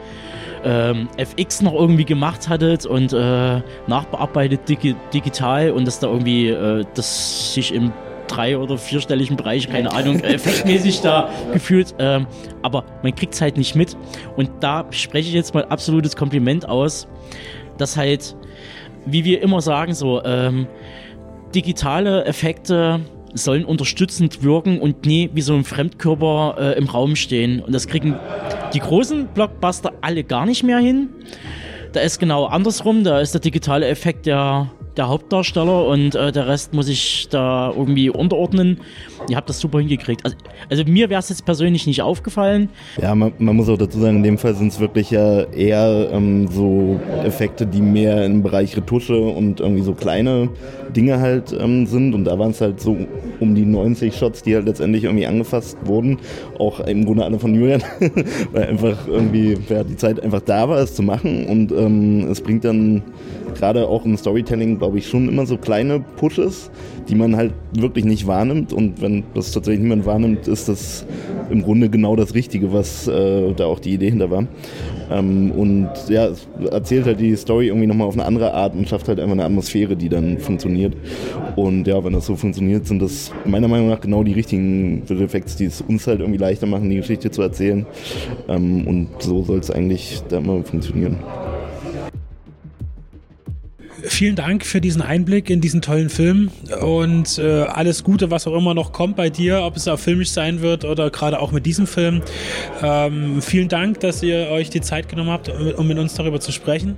[0.65, 6.49] ähm, FX noch irgendwie gemacht hattet und äh, nachbearbeitet digi digital und dass da irgendwie
[6.49, 7.93] äh, das sich im
[8.27, 11.95] drei- oder vierstelligen Bereich, keine Ahnung, effektmäßig da gefühlt.
[11.99, 12.27] Ähm,
[12.61, 13.95] aber man kriegt es halt nicht mit.
[14.35, 17.07] Und da spreche ich jetzt mal absolutes Kompliment aus,
[17.77, 18.35] dass halt,
[19.05, 20.67] wie wir immer sagen, so ähm,
[21.53, 23.01] digitale Effekte
[23.33, 27.61] sollen unterstützend wirken und nie wie so ein Fremdkörper äh, im Raum stehen.
[27.61, 28.15] Und das kriegen
[28.73, 31.09] die großen Blockbuster alle gar nicht mehr hin.
[31.93, 36.47] Da ist genau andersrum, da ist der digitale Effekt der der Hauptdarsteller und äh, der
[36.47, 38.79] Rest muss ich da irgendwie unterordnen.
[39.29, 40.23] Ihr habt das super hingekriegt.
[40.23, 40.37] Also,
[40.69, 42.69] also mir wäre es jetzt persönlich nicht aufgefallen.
[43.01, 46.09] Ja, man, man, muss auch dazu sagen, in dem Fall sind es wirklich ja eher
[46.11, 50.49] ähm, so Effekte, die mehr im Bereich Retusche und irgendwie so kleine
[50.95, 52.13] Dinge halt ähm, sind.
[52.13, 52.97] Und da waren es halt so
[53.39, 56.19] um die 90 Shots, die halt letztendlich irgendwie angefasst wurden.
[56.57, 57.83] Auch im Grunde alle von Julian,
[58.51, 61.45] weil einfach irgendwie ja, die Zeit einfach da war, es zu machen.
[61.47, 63.03] Und ähm, es bringt dann
[63.55, 66.71] gerade auch im Storytelling, glaube ich, schon immer so kleine Pushes,
[67.09, 68.73] die man halt wirklich nicht wahrnimmt.
[68.73, 71.05] Und wenn das tatsächlich niemand wahrnimmt, ist das
[71.49, 74.47] im Grunde genau das Richtige, was äh, da auch die Idee hinter war.
[75.09, 78.87] Ähm, und ja, es erzählt halt die Story irgendwie nochmal auf eine andere Art und
[78.89, 80.95] schafft halt einfach eine Atmosphäre, die dann funktioniert.
[81.55, 85.57] Und ja, wenn das so funktioniert, sind das meiner Meinung nach genau die richtigen Effekte,
[85.57, 87.85] die es uns halt irgendwie leichter machen, die Geschichte zu erzählen.
[88.47, 91.17] Ähm, und so soll es eigentlich da immer funktionieren
[94.17, 96.49] vielen Dank für diesen Einblick in diesen tollen Film
[96.81, 100.31] und äh, alles Gute, was auch immer noch kommt bei dir, ob es auch filmisch
[100.31, 102.23] sein wird oder gerade auch mit diesem Film.
[102.81, 106.51] Ähm, vielen Dank, dass ihr euch die Zeit genommen habt, um mit uns darüber zu
[106.51, 106.95] sprechen.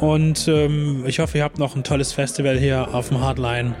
[0.00, 3.76] Und ähm, ich hoffe, ihr habt noch ein tolles Festival hier auf dem Hardline.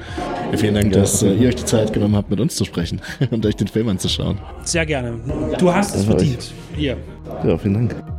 [0.52, 3.00] Ja, vielen Dank, dass äh, ihr euch die Zeit genommen habt, mit uns zu sprechen
[3.32, 4.38] und euch den Film anzuschauen.
[4.62, 5.18] Sehr gerne.
[5.58, 6.52] Du hast es verdient.
[6.76, 6.96] Hier.
[7.44, 8.17] Ja, vielen Dank.